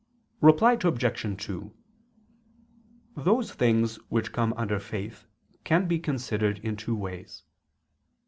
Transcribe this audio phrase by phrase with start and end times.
[0.41, 1.43] Reply Obj.
[1.45, 1.73] 2:
[3.17, 5.27] Those things which come under faith
[5.63, 7.43] can be considered in two ways.